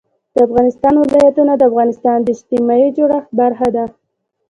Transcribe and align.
د 0.33 0.35
افغانستان 0.47 0.93
ولايتونه 0.97 1.53
د 1.57 1.61
افغانستان 1.71 2.17
د 2.23 2.27
اجتماعي 2.35 2.87
جوړښت 2.97 3.29
برخه 3.39 3.67
ده. 3.75 3.85